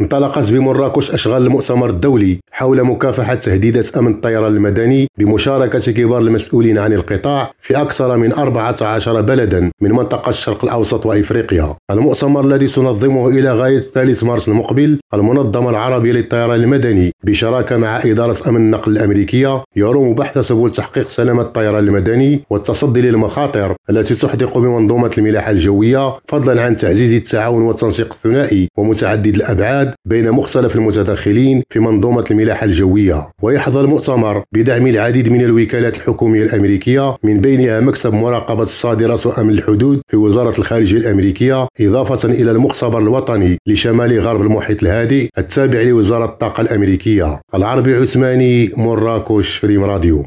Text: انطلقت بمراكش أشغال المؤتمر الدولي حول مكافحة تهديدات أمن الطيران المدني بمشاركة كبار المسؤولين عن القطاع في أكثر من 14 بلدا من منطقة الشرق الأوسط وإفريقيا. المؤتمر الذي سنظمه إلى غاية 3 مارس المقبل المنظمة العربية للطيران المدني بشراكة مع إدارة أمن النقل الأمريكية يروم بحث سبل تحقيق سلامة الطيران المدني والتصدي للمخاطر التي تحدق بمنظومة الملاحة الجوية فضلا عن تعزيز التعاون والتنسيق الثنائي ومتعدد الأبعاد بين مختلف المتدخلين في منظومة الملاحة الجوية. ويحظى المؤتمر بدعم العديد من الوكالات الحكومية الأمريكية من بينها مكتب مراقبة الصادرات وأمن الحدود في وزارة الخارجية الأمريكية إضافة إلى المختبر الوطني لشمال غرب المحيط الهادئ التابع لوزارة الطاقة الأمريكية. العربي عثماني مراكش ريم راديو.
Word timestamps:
انطلقت 0.00 0.52
بمراكش 0.52 1.10
أشغال 1.10 1.42
المؤتمر 1.42 1.90
الدولي 1.90 2.38
حول 2.52 2.84
مكافحة 2.84 3.34
تهديدات 3.34 3.96
أمن 3.96 4.12
الطيران 4.12 4.52
المدني 4.56 5.06
بمشاركة 5.18 5.92
كبار 5.92 6.20
المسؤولين 6.20 6.78
عن 6.78 6.92
القطاع 6.92 7.50
في 7.60 7.76
أكثر 7.76 8.16
من 8.16 8.32
14 8.32 9.20
بلدا 9.20 9.70
من 9.80 9.92
منطقة 9.92 10.28
الشرق 10.30 10.64
الأوسط 10.64 11.06
وإفريقيا. 11.06 11.76
المؤتمر 11.90 12.44
الذي 12.44 12.68
سنظمه 12.68 13.28
إلى 13.28 13.52
غاية 13.52 13.78
3 13.80 14.26
مارس 14.26 14.48
المقبل 14.48 15.00
المنظمة 15.14 15.70
العربية 15.70 16.12
للطيران 16.12 16.60
المدني 16.60 17.12
بشراكة 17.24 17.76
مع 17.76 17.98
إدارة 18.04 18.36
أمن 18.48 18.56
النقل 18.56 18.92
الأمريكية 18.92 19.64
يروم 19.76 20.14
بحث 20.14 20.38
سبل 20.38 20.70
تحقيق 20.70 21.08
سلامة 21.08 21.42
الطيران 21.42 21.84
المدني 21.84 22.40
والتصدي 22.50 23.00
للمخاطر 23.00 23.74
التي 23.90 24.14
تحدق 24.14 24.58
بمنظومة 24.58 25.10
الملاحة 25.18 25.50
الجوية 25.50 26.18
فضلا 26.26 26.62
عن 26.62 26.76
تعزيز 26.76 27.12
التعاون 27.14 27.62
والتنسيق 27.62 28.12
الثنائي 28.12 28.68
ومتعدد 28.78 29.34
الأبعاد 29.34 29.89
بين 30.04 30.30
مختلف 30.30 30.76
المتدخلين 30.76 31.62
في 31.70 31.80
منظومة 31.80 32.24
الملاحة 32.30 32.64
الجوية. 32.64 33.28
ويحظى 33.42 33.80
المؤتمر 33.80 34.42
بدعم 34.52 34.86
العديد 34.86 35.28
من 35.28 35.40
الوكالات 35.40 35.96
الحكومية 35.96 36.42
الأمريكية 36.42 37.16
من 37.24 37.40
بينها 37.40 37.80
مكتب 37.80 38.12
مراقبة 38.12 38.62
الصادرات 38.62 39.26
وأمن 39.26 39.50
الحدود 39.50 40.00
في 40.10 40.16
وزارة 40.16 40.58
الخارجية 40.58 40.98
الأمريكية 40.98 41.68
إضافة 41.80 42.28
إلى 42.28 42.50
المختبر 42.50 42.98
الوطني 42.98 43.58
لشمال 43.66 44.20
غرب 44.20 44.42
المحيط 44.42 44.82
الهادئ 44.82 45.28
التابع 45.38 45.82
لوزارة 45.82 46.24
الطاقة 46.24 46.60
الأمريكية. 46.60 47.40
العربي 47.54 47.94
عثماني 47.94 48.70
مراكش 48.76 49.64
ريم 49.64 49.84
راديو. 49.84 50.26